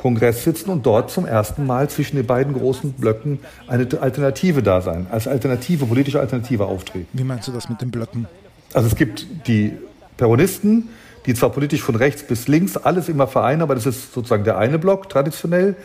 Kongress 0.00 0.44
sitzen 0.44 0.70
und 0.70 0.86
dort 0.86 1.10
zum 1.10 1.26
ersten 1.26 1.66
Mal 1.66 1.90
zwischen 1.90 2.16
den 2.16 2.26
beiden 2.26 2.54
großen 2.54 2.92
Blöcken 2.92 3.38
eine 3.66 3.86
Alternative 4.00 4.62
da 4.62 4.80
sein, 4.80 5.06
als 5.10 5.28
Alternative, 5.28 5.86
politische 5.86 6.20
Alternative 6.20 6.64
auftreten. 6.66 7.08
Wie 7.12 7.24
meinst 7.24 7.48
du 7.48 7.52
das 7.52 7.68
mit 7.68 7.80
den 7.82 7.90
Blöcken? 7.90 8.26
Also 8.72 8.88
es 8.88 8.96
gibt 8.96 9.26
die 9.46 9.72
Peronisten, 10.16 10.88
die 11.26 11.34
zwar 11.34 11.50
politisch 11.50 11.82
von 11.82 11.96
rechts 11.96 12.22
bis 12.22 12.48
links 12.48 12.76
alles 12.76 13.08
immer 13.08 13.26
vereinen, 13.26 13.60
aber 13.60 13.74
das 13.74 13.84
ist 13.84 14.14
sozusagen 14.14 14.44
der 14.44 14.56
eine 14.56 14.78
Block 14.78 15.08
traditionell. 15.10 15.76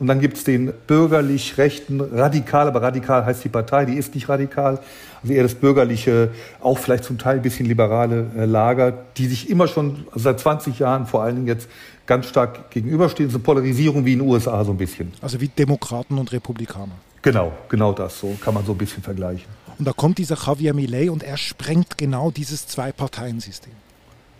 Und 0.00 0.06
dann 0.06 0.18
gibt 0.18 0.38
es 0.38 0.44
den 0.44 0.72
bürgerlich 0.86 1.58
rechten, 1.58 2.00
radikal, 2.00 2.66
aber 2.66 2.80
radikal 2.80 3.26
heißt 3.26 3.44
die 3.44 3.50
Partei, 3.50 3.84
die 3.84 3.94
ist 3.94 4.14
nicht 4.14 4.30
radikal. 4.30 4.80
Also 5.22 5.34
eher 5.34 5.42
das 5.42 5.54
bürgerliche, 5.54 6.30
auch 6.60 6.78
vielleicht 6.78 7.04
zum 7.04 7.18
Teil 7.18 7.36
ein 7.36 7.42
bisschen 7.42 7.66
liberale 7.66 8.26
äh, 8.34 8.46
Lager, 8.46 8.92
die 9.18 9.26
sich 9.26 9.50
immer 9.50 9.68
schon 9.68 10.06
also 10.06 10.20
seit 10.20 10.40
20 10.40 10.78
Jahren 10.78 11.06
vor 11.06 11.22
allen 11.22 11.36
Dingen 11.36 11.46
jetzt 11.46 11.68
ganz 12.06 12.26
stark 12.26 12.70
gegenüberstehen. 12.70 13.28
So 13.28 13.36
eine 13.36 13.44
Polarisierung 13.44 14.06
wie 14.06 14.14
in 14.14 14.20
den 14.20 14.28
USA 14.28 14.64
so 14.64 14.72
ein 14.72 14.78
bisschen. 14.78 15.12
Also 15.20 15.38
wie 15.38 15.48
Demokraten 15.48 16.16
und 16.16 16.32
Republikaner. 16.32 16.94
Genau, 17.20 17.52
genau 17.68 17.92
das. 17.92 18.18
So 18.18 18.34
kann 18.42 18.54
man 18.54 18.64
so 18.64 18.72
ein 18.72 18.78
bisschen 18.78 19.02
vergleichen. 19.02 19.48
Und 19.78 19.84
da 19.84 19.92
kommt 19.92 20.16
dieser 20.16 20.36
Javier 20.36 20.72
Milei 20.72 21.10
und 21.10 21.22
er 21.22 21.36
sprengt 21.36 21.98
genau 21.98 22.30
dieses 22.30 22.66
Zwei-Parteien-System. 22.66 23.72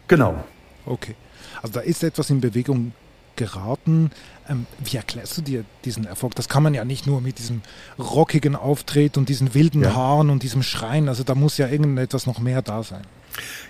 Genau. 0.08 0.42
Okay. 0.86 1.14
Also 1.62 1.74
da 1.74 1.80
ist 1.80 2.02
etwas 2.02 2.30
in 2.30 2.40
Bewegung 2.40 2.92
geraten. 3.40 4.10
Ähm, 4.48 4.66
wie 4.84 4.96
erklärst 4.96 5.36
du 5.38 5.42
dir 5.42 5.64
diesen 5.84 6.04
Erfolg? 6.04 6.34
Das 6.34 6.48
kann 6.48 6.62
man 6.62 6.74
ja 6.74 6.84
nicht 6.84 7.06
nur 7.06 7.20
mit 7.20 7.38
diesem 7.38 7.62
rockigen 7.98 8.54
Auftreten 8.54 9.20
und 9.20 9.28
diesen 9.28 9.54
wilden 9.54 9.82
ja. 9.82 9.94
Haaren 9.94 10.30
und 10.30 10.42
diesem 10.42 10.62
Schreien. 10.62 11.08
Also 11.08 11.24
da 11.24 11.34
muss 11.34 11.56
ja 11.56 11.68
irgendetwas 11.68 12.26
noch 12.26 12.38
mehr 12.38 12.62
da 12.62 12.82
sein. 12.82 13.02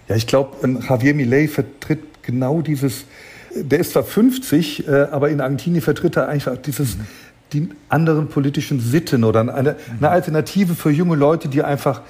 Ja, 0.09 0.17
ich 0.17 0.27
glaube, 0.27 0.57
Javier 0.89 1.15
Milei 1.15 1.49
vertritt 1.49 2.23
genau 2.23 2.61
dieses. 2.61 3.05
Der 3.55 3.79
ist 3.81 3.93
zwar 3.93 4.05
50, 4.05 4.87
äh, 4.87 4.91
aber 5.11 5.31
in 5.31 5.41
Argentinien 5.41 5.83
vertritt 5.83 6.17
er 6.17 6.29
einfach 6.29 6.57
dieses. 6.57 6.97
Mhm. 6.97 7.07
Die 7.53 7.69
anderen 7.89 8.29
politischen 8.29 8.79
Sitten 8.79 9.25
oder 9.25 9.41
eine, 9.41 9.75
eine 9.99 10.09
Alternative 10.09 10.77
für 10.77 10.91
junge 10.91 11.17
Leute, 11.17 11.49
die 11.49 11.65
einfach 11.65 12.03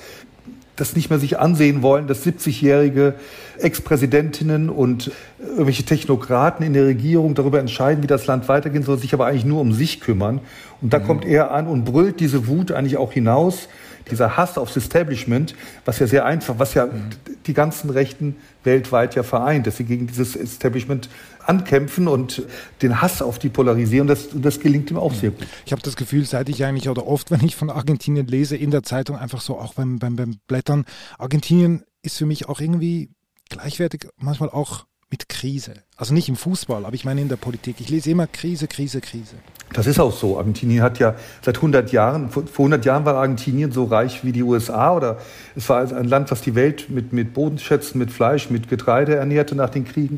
das 0.76 0.96
nicht 0.96 1.10
mehr 1.10 1.18
sich 1.18 1.38
ansehen 1.38 1.82
wollen, 1.82 2.06
dass 2.06 2.24
70-jährige 2.24 3.14
Ex-Präsidentinnen 3.58 4.70
und 4.70 5.10
irgendwelche 5.38 5.84
Technokraten 5.84 6.64
in 6.64 6.72
der 6.72 6.86
Regierung 6.86 7.34
darüber 7.34 7.60
entscheiden, 7.60 8.02
wie 8.02 8.06
das 8.06 8.26
Land 8.26 8.48
weitergehen 8.48 8.82
soll, 8.82 8.98
sich 8.98 9.12
aber 9.12 9.26
eigentlich 9.26 9.44
nur 9.44 9.60
um 9.60 9.72
sich 9.72 10.00
kümmern. 10.00 10.40
Und 10.80 10.92
da 10.92 10.98
mhm. 10.98 11.04
kommt 11.04 11.24
er 11.24 11.50
an 11.50 11.66
und 11.66 11.84
brüllt 11.84 12.20
diese 12.20 12.46
Wut 12.46 12.72
eigentlich 12.72 12.96
auch 12.96 13.12
hinaus 13.12 13.68
dieser 14.10 14.36
Hass 14.36 14.58
aufs 14.58 14.76
Establishment, 14.76 15.54
was 15.84 15.98
ja 15.98 16.06
sehr 16.06 16.24
einfach, 16.24 16.54
was 16.58 16.74
ja 16.74 16.86
mhm. 16.86 17.10
Die 17.47 17.54
ganzen 17.54 17.90
Rechten 17.90 18.37
weltweit 18.64 19.14
ja 19.14 19.23
vereint, 19.23 19.66
dass 19.66 19.76
sie 19.76 19.85
gegen 19.85 20.06
dieses 20.06 20.37
Establishment 20.37 21.09
ankämpfen 21.44 22.09
und 22.09 22.42
den 22.82 23.00
Hass 23.00 23.23
auf 23.23 23.38
die 23.38 23.49
polarisieren. 23.49 24.06
Das, 24.06 24.28
das 24.32 24.61
gelingt 24.61 24.90
ihm 24.90 24.99
auch 24.99 25.14
sehr 25.14 25.30
gut. 25.30 25.47
Ich 25.64 25.73
habe 25.73 25.82
das 25.82 25.97
Gefühl, 25.97 26.25
seit 26.25 26.49
ich 26.49 26.64
eigentlich 26.64 26.88
oder 26.88 27.06
oft, 27.06 27.30
wenn 27.30 27.44
ich 27.44 27.56
von 27.56 27.70
Argentinien 27.70 28.26
lese, 28.26 28.56
in 28.56 28.70
der 28.70 28.82
Zeitung 28.82 29.16
einfach 29.16 29.40
so 29.40 29.59
auch 29.59 29.75
beim, 29.75 29.99
beim, 29.99 30.16
beim 30.16 30.37
Blättern, 30.47 30.85
Argentinien 31.18 31.85
ist 32.02 32.18
für 32.18 32.26
mich 32.26 32.49
auch 32.49 32.61
irgendwie 32.61 33.11
gleichwertig, 33.49 34.09
manchmal 34.16 34.50
auch 34.50 34.87
mit 35.11 35.29
Krise. 35.29 35.75
Also 35.97 36.14
nicht 36.14 36.29
im 36.29 36.37
Fußball, 36.37 36.85
aber 36.85 36.95
ich 36.95 37.05
meine 37.05 37.21
in 37.21 37.29
der 37.29 37.37
Politik. 37.37 37.76
Ich 37.81 37.88
lese 37.88 38.11
immer 38.11 38.26
Krise, 38.29 38.69
Krise, 38.69 39.00
Krise. 39.00 39.35
Das 39.73 39.87
ist 39.87 39.99
auch 39.99 40.12
so. 40.12 40.38
Argentinien 40.38 40.83
hat 40.83 40.99
ja 40.99 41.14
seit 41.43 41.57
100 41.57 41.90
Jahren, 41.93 42.31
vor 42.31 42.45
100 42.59 42.85
Jahren 42.85 43.05
war 43.05 43.17
Argentinien 43.17 43.73
so 43.73 43.85
reich 43.85 44.25
wie 44.25 44.33
die 44.33 44.43
USA 44.43 44.95
oder 44.95 45.19
es 45.57 45.69
war 45.69 45.81
ein 45.81 46.07
Land, 46.07 46.31
was 46.31 46.43
die 46.43 46.55
Welt 46.55 46.90
mit, 46.90 47.12
mit 47.12 47.35
Bodenschätzen, 47.35 47.99
mit 47.99 48.12
Fleisch, 48.12 48.50
mit 48.50 48.69
Getreide 48.69 49.17
ernährte 49.17 49.55
nach 49.55 49.71
den 49.71 49.85
Kriegen. 49.85 50.17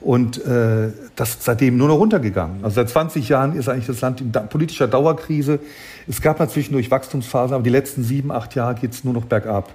Und 0.00 0.44
äh, 0.44 0.90
das 1.16 1.30
ist 1.30 1.44
seitdem 1.44 1.78
nur 1.78 1.88
noch 1.88 1.98
runtergegangen. 1.98 2.62
Also 2.62 2.74
seit 2.74 2.90
20 2.90 3.28
Jahren 3.28 3.56
ist 3.56 3.68
eigentlich 3.68 3.86
das 3.86 4.00
Land 4.02 4.20
in 4.20 4.32
politischer 4.32 4.86
Dauerkrise. 4.86 5.60
Es 6.06 6.20
gab 6.20 6.40
mal 6.40 6.48
zwischendurch 6.48 6.90
Wachstumsphasen, 6.90 7.54
aber 7.54 7.64
die 7.64 7.70
letzten 7.70 8.04
sieben, 8.04 8.30
acht 8.30 8.54
Jahre 8.54 8.74
geht 8.74 8.92
es 8.92 9.04
nur 9.04 9.14
noch 9.14 9.24
bergab. 9.24 9.72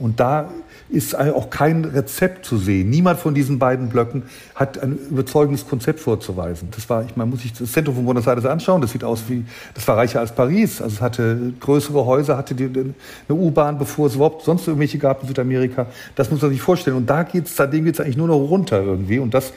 Und 0.00 0.18
da 0.18 0.48
ist 0.88 1.16
auch 1.16 1.50
kein 1.50 1.84
Rezept 1.84 2.44
zu 2.44 2.56
sehen. 2.56 2.90
Niemand 2.90 3.20
von 3.20 3.34
diesen 3.34 3.58
beiden 3.58 3.90
Blöcken 3.90 4.24
hat 4.54 4.82
ein 4.82 4.98
überzeugendes 5.10 5.68
Konzept 5.68 6.00
vorzuweisen. 6.00 6.68
Das 6.74 6.88
war, 6.88 7.04
ich 7.04 7.16
meine, 7.16 7.30
muss 7.30 7.44
ich 7.44 7.52
das 7.52 7.70
Zentrum 7.72 7.94
von 7.94 8.06
Buenos 8.06 8.26
Aires 8.26 8.46
anschauen. 8.46 8.80
Das 8.80 8.92
sieht 8.92 9.04
aus 9.04 9.24
wie, 9.28 9.44
das 9.74 9.86
war 9.86 9.98
reicher 9.98 10.20
als 10.20 10.34
Paris. 10.34 10.80
Also 10.80 10.96
es 10.96 11.00
hatte 11.00 11.52
größere 11.60 12.06
Häuser, 12.06 12.36
hatte 12.36 12.54
die, 12.54 12.64
eine 12.64 12.94
U-Bahn, 13.28 13.78
bevor 13.78 14.06
es 14.06 14.14
überhaupt 14.14 14.42
sonst 14.44 14.66
irgendwelche 14.66 14.98
gab 14.98 15.22
in 15.22 15.28
Südamerika. 15.28 15.86
Das 16.16 16.30
muss 16.30 16.40
man 16.40 16.50
sich 16.50 16.62
vorstellen. 16.62 16.96
Und 16.96 17.08
da 17.08 17.22
geht's, 17.22 17.54
seitdem 17.54 17.84
geht's 17.84 18.00
eigentlich 18.00 18.16
nur 18.16 18.28
noch 18.28 18.38
runter 18.38 18.82
irgendwie. 18.82 19.18
Und 19.18 19.34
das, 19.34 19.52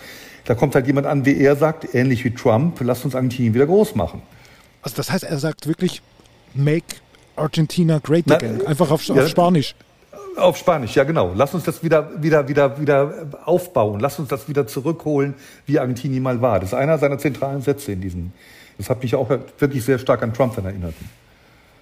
da 0.46 0.56
kommt 0.56 0.76
halt 0.76 0.86
jemand 0.88 1.08
an, 1.08 1.26
wie 1.26 1.38
er 1.38 1.56
sagt, 1.56 1.96
ähnlich 1.96 2.26
wie 2.26 2.32
Trump, 2.32 2.80
lasst 2.82 3.06
uns 3.06 3.16
Argentinien 3.16 3.54
wieder 3.54 3.66
groß 3.66 3.96
machen. 3.96 4.22
Also 4.82 4.98
das 4.98 5.10
heißt, 5.10 5.24
er 5.24 5.40
sagt 5.40 5.68
wirklich, 5.68 6.02
make 6.54 6.98
Argentina 7.38 8.00
great 8.00 8.30
again. 8.30 8.60
Na, 8.62 8.70
Einfach 8.70 8.92
auf, 8.92 9.04
ja, 9.06 9.16
auf 9.16 9.30
Spanisch. 9.30 9.74
Auf 10.38 10.58
Spanisch, 10.58 10.96
ja 10.96 11.04
genau. 11.04 11.32
Lass 11.36 11.54
uns 11.54 11.64
das 11.64 11.84
wieder, 11.84 12.10
wieder, 12.22 12.48
wieder, 12.48 12.80
wieder 12.80 13.28
aufbauen. 13.46 14.00
Lass 14.00 14.18
uns 14.20 14.30
das 14.30 14.48
wieder 14.48 14.66
zurückholen, 14.66 15.36
wie 15.66 15.80
Argentinien 15.80 16.24
mal 16.24 16.42
war. 16.42 16.60
Das 16.60 16.70
ist 16.70 16.74
einer 16.74 16.98
seiner 16.98 17.18
zentralen 17.18 17.62
Sätze 17.62 17.92
in 17.92 18.02
diesem. 18.02 18.32
Das 18.78 18.90
hat 18.90 19.04
mich 19.04 19.16
auch 19.16 19.30
wirklich 19.60 19.86
sehr 19.86 20.00
stark 20.00 20.24
an 20.24 20.34
Trump 20.34 20.56
dann 20.56 20.66
erinnert. 20.66 20.96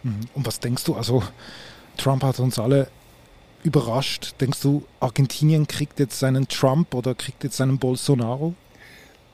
Mhm. 0.03 0.21
Und 0.33 0.45
was 0.45 0.59
denkst 0.59 0.83
du? 0.83 0.95
Also 0.95 1.23
Trump 1.97 2.23
hat 2.23 2.39
uns 2.39 2.59
alle 2.59 2.87
überrascht. 3.63 4.35
Denkst 4.41 4.61
du, 4.61 4.83
Argentinien 4.99 5.67
kriegt 5.67 5.99
jetzt 5.99 6.19
seinen 6.19 6.47
Trump 6.47 6.93
oder 6.93 7.15
kriegt 7.15 7.43
jetzt 7.43 7.57
seinen 7.57 7.77
Bolsonaro? 7.77 8.53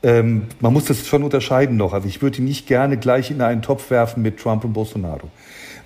Ähm, 0.07 0.43
man 0.61 0.71
muss 0.71 0.85
das 0.85 1.05
schon 1.05 1.21
unterscheiden 1.21 1.75
noch. 1.75 1.91
Also 1.91 2.07
ich 2.07 2.21
würde 2.21 2.37
ihn 2.37 2.45
nicht 2.45 2.65
gerne 2.65 2.95
gleich 2.95 3.29
in 3.29 3.41
einen 3.41 3.61
Topf 3.61 3.91
werfen 3.91 4.23
mit 4.23 4.39
Trump 4.39 4.63
und 4.63 4.71
Bolsonaro 4.71 5.29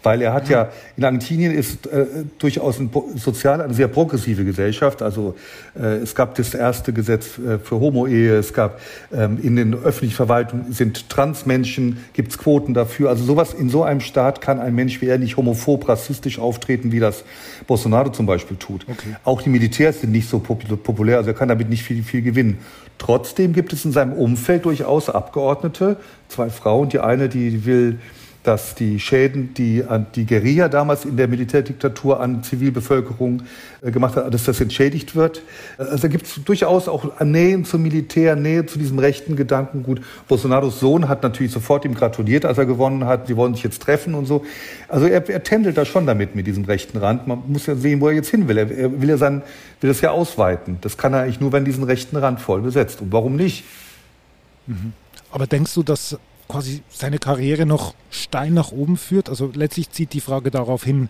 weil 0.03 0.21
er 0.21 0.33
hat 0.33 0.49
ja, 0.49 0.69
in 0.97 1.03
Argentinien 1.03 1.53
ist 1.53 1.87
äh, 1.87 2.05
durchaus 2.39 2.79
ein, 2.79 2.89
sozial 3.15 3.61
eine 3.61 3.73
sehr 3.73 3.87
progressive 3.87 4.43
Gesellschaft. 4.43 5.01
Also 5.01 5.35
äh, 5.79 5.97
es 5.97 6.15
gab 6.15 6.35
das 6.35 6.53
erste 6.53 6.93
Gesetz 6.93 7.37
äh, 7.37 7.59
für 7.59 7.79
Homo-Ehe, 7.79 8.37
es 8.37 8.53
gab 8.53 8.79
ähm, 9.13 9.39
in 9.41 9.55
den 9.55 9.73
öffentlichen 9.73 10.15
Verwaltungen 10.15 10.73
sind 10.73 11.09
Transmenschen, 11.09 11.97
gibt's 12.13 12.37
Quoten 12.37 12.73
dafür. 12.73 13.09
Also 13.09 13.23
sowas 13.23 13.53
in 13.53 13.69
so 13.69 13.83
einem 13.83 14.01
Staat 14.01 14.41
kann 14.41 14.59
ein 14.59 14.73
Mensch 14.75 15.01
wie 15.01 15.07
er 15.07 15.17
nicht 15.17 15.37
homophob, 15.37 15.87
rassistisch 15.87 16.39
auftreten, 16.39 16.91
wie 16.91 16.99
das 16.99 17.23
Bolsonaro 17.67 18.09
zum 18.09 18.25
Beispiel 18.25 18.57
tut. 18.57 18.85
Okay. 18.87 19.15
Auch 19.23 19.41
die 19.41 19.49
Militärs 19.49 20.01
sind 20.01 20.11
nicht 20.11 20.29
so 20.29 20.39
populär, 20.39 21.17
also 21.17 21.29
er 21.29 21.35
kann 21.35 21.49
damit 21.49 21.69
nicht 21.69 21.83
viel, 21.83 22.03
viel 22.03 22.21
gewinnen. 22.21 22.59
Trotzdem 22.97 23.53
gibt 23.53 23.73
es 23.73 23.83
in 23.83 23.91
seinem 23.91 24.10
Umfeld 24.13 24.65
durchaus 24.65 25.09
Abgeordnete, 25.09 25.97
zwei 26.27 26.49
Frauen, 26.49 26.89
die 26.89 26.99
eine, 26.99 27.29
die 27.29 27.65
will 27.65 27.99
dass 28.43 28.73
die 28.73 28.99
Schäden, 28.99 29.53
die 29.53 29.83
die 30.15 30.25
Guerilla 30.25 30.67
damals 30.67 31.05
in 31.05 31.15
der 31.15 31.27
Militärdiktatur 31.27 32.19
an 32.19 32.43
Zivilbevölkerung 32.43 33.43
äh, 33.81 33.91
gemacht 33.91 34.15
hat, 34.15 34.33
dass 34.33 34.45
das 34.45 34.59
entschädigt 34.59 35.15
wird. 35.15 35.43
Also 35.77 36.09
gibt 36.09 36.25
es 36.25 36.43
durchaus 36.43 36.87
auch 36.87 37.19
Nähe 37.21 37.61
zum 37.63 37.83
Militär, 37.83 38.35
Nähe 38.35 38.65
zu 38.65 38.79
diesem 38.79 38.97
rechten 38.97 39.35
Gedankengut. 39.35 40.01
Bolsonaros 40.27 40.79
Sohn 40.79 41.07
hat 41.07 41.21
natürlich 41.21 41.51
sofort 41.51 41.85
ihm 41.85 41.93
gratuliert, 41.93 42.45
als 42.45 42.57
er 42.57 42.65
gewonnen 42.65 43.05
hat. 43.05 43.27
Sie 43.27 43.35
wollen 43.35 43.53
sich 43.53 43.63
jetzt 43.63 43.81
treffen 43.81 44.15
und 44.15 44.25
so. 44.25 44.43
Also 44.87 45.05
er, 45.05 45.27
er 45.29 45.43
tändelt 45.43 45.77
da 45.77 45.85
schon 45.85 46.07
damit 46.07 46.35
mit 46.35 46.47
diesem 46.47 46.65
rechten 46.65 46.97
Rand. 46.97 47.27
Man 47.27 47.43
muss 47.47 47.67
ja 47.67 47.75
sehen, 47.75 48.01
wo 48.01 48.07
er 48.07 48.15
jetzt 48.15 48.29
hin 48.29 48.47
will. 48.47 48.57
Er, 48.57 48.71
er 48.71 49.01
will 49.01 49.09
ja 49.09 49.17
sein, 49.17 49.43
will 49.81 49.89
das 49.89 50.01
ja 50.01 50.11
ausweiten. 50.11 50.79
Das 50.81 50.97
kann 50.97 51.13
er 51.13 51.21
eigentlich 51.21 51.41
nur, 51.41 51.51
wenn 51.51 51.65
diesen 51.65 51.83
rechten 51.83 52.17
Rand 52.17 52.41
voll 52.41 52.61
besetzt. 52.61 53.01
Und 53.01 53.11
warum 53.11 53.35
nicht? 53.35 53.65
Mhm. 54.67 54.93
Aber 55.31 55.47
denkst 55.47 55.73
du, 55.73 55.83
dass 55.83 56.17
quasi 56.47 56.83
seine 56.89 57.17
Karriere 57.17 57.65
noch 57.65 57.93
steil 58.09 58.51
nach 58.51 58.71
oben 58.71 58.97
führt? 58.97 59.29
Also 59.29 59.51
letztlich 59.53 59.89
zieht 59.91 60.13
die 60.13 60.21
Frage 60.21 60.51
darauf 60.51 60.83
hin, 60.83 61.09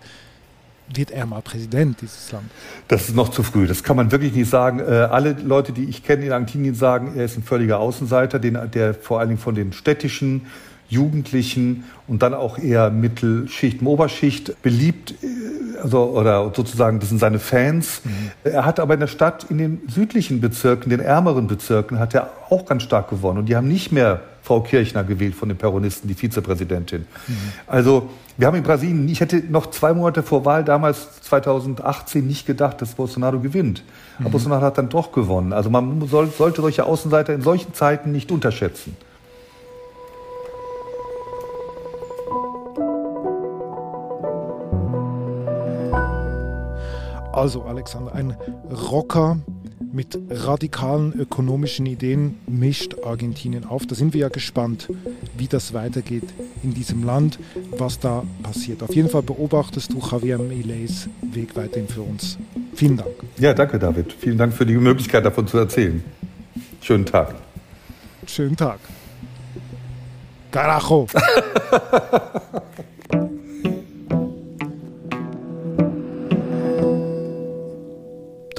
wird 0.94 1.10
er 1.10 1.26
mal 1.26 1.42
Präsident 1.42 2.00
dieses 2.00 2.32
Land? 2.32 2.50
Das 2.88 3.08
ist 3.08 3.16
noch 3.16 3.30
zu 3.30 3.42
früh. 3.42 3.66
Das 3.66 3.82
kann 3.82 3.96
man 3.96 4.12
wirklich 4.12 4.34
nicht 4.34 4.50
sagen. 4.50 4.80
Äh, 4.80 4.82
alle 5.10 5.32
Leute, 5.32 5.72
die 5.72 5.84
ich 5.84 6.02
kenne 6.02 6.26
in 6.26 6.32
Argentinien, 6.32 6.74
sagen, 6.74 7.14
er 7.16 7.24
ist 7.24 7.36
ein 7.36 7.42
völliger 7.42 7.78
Außenseiter, 7.78 8.38
den, 8.38 8.58
der 8.72 8.94
vor 8.94 9.20
allen 9.20 9.30
Dingen 9.30 9.40
von 9.40 9.54
den 9.54 9.72
städtischen 9.72 10.46
Jugendlichen 10.88 11.84
und 12.06 12.22
dann 12.22 12.34
auch 12.34 12.58
eher 12.58 12.90
Mittelschicht, 12.90 13.82
Oberschicht 13.82 14.60
beliebt, 14.62 15.12
äh, 15.22 15.26
also, 15.82 16.04
oder 16.04 16.52
sozusagen, 16.54 17.00
das 17.00 17.08
sind 17.08 17.18
seine 17.18 17.38
Fans. 17.38 18.02
Mhm. 18.04 18.30
Er 18.44 18.64
hat 18.64 18.78
aber 18.78 18.94
in 18.94 19.00
der 19.00 19.06
Stadt, 19.08 19.46
in 19.48 19.58
den 19.58 19.82
südlichen 19.88 20.40
Bezirken, 20.40 20.90
den 20.90 21.00
ärmeren 21.00 21.46
Bezirken, 21.46 21.98
hat 21.98 22.14
er 22.14 22.30
auch 22.50 22.66
ganz 22.66 22.84
stark 22.84 23.10
gewonnen. 23.10 23.38
Und 23.38 23.46
die 23.46 23.56
haben 23.56 23.68
nicht 23.68 23.90
mehr 23.90 24.20
Frau 24.42 24.60
Kirchner 24.60 25.04
gewählt 25.04 25.34
von 25.34 25.48
den 25.48 25.58
Peronisten, 25.58 26.08
die 26.08 26.14
Vizepräsidentin. 26.14 27.06
Mhm. 27.26 27.34
Also 27.66 28.10
wir 28.36 28.46
haben 28.46 28.56
in 28.56 28.62
Brasilien, 28.62 29.08
ich 29.08 29.20
hätte 29.20 29.36
noch 29.48 29.70
zwei 29.70 29.92
Monate 29.92 30.22
vor 30.22 30.44
Wahl 30.44 30.64
damals 30.64 31.20
2018 31.22 32.26
nicht 32.26 32.46
gedacht, 32.46 32.80
dass 32.80 32.94
Bolsonaro 32.94 33.40
gewinnt. 33.40 33.82
Aber 34.18 34.28
mhm. 34.28 34.32
Bolsonaro 34.32 34.62
hat 34.62 34.78
dann 34.78 34.88
doch 34.88 35.12
gewonnen. 35.12 35.52
Also 35.52 35.70
man 35.70 36.06
soll, 36.08 36.28
sollte 36.28 36.60
solche 36.60 36.84
Außenseiter 36.84 37.34
in 37.34 37.42
solchen 37.42 37.74
Zeiten 37.74 38.12
nicht 38.12 38.32
unterschätzen. 38.32 38.96
Also 47.32 47.62
Alexander, 47.62 48.14
ein 48.14 48.36
Rocker 48.70 49.38
mit 49.92 50.18
radikalen 50.30 51.12
ökonomischen 51.12 51.86
Ideen 51.86 52.38
mischt 52.46 52.96
Argentinien 53.04 53.64
auf. 53.64 53.86
Da 53.86 53.94
sind 53.94 54.14
wir 54.14 54.22
ja 54.22 54.28
gespannt, 54.28 54.88
wie 55.36 55.48
das 55.48 55.74
weitergeht 55.74 56.24
in 56.62 56.72
diesem 56.72 57.04
Land, 57.04 57.38
was 57.76 57.98
da 57.98 58.22
passiert. 58.42 58.82
Auf 58.82 58.94
jeden 58.94 59.08
Fall 59.08 59.22
beobachtest 59.22 59.92
du 59.92 59.98
Javier 59.98 60.38
Mileys 60.38 61.08
Weg 61.20 61.56
weiterhin 61.56 61.88
für 61.88 62.02
uns. 62.02 62.38
Vielen 62.74 62.96
Dank. 62.96 63.10
Ja, 63.38 63.52
danke 63.52 63.78
David. 63.78 64.12
Vielen 64.12 64.38
Dank 64.38 64.52
für 64.52 64.64
die 64.64 64.74
Möglichkeit 64.74 65.24
davon 65.24 65.46
zu 65.46 65.58
erzählen. 65.58 66.02
Schönen 66.80 67.04
Tag. 67.04 67.34
Schönen 68.26 68.56
Tag. 68.56 68.78
Carajo. 70.50 71.06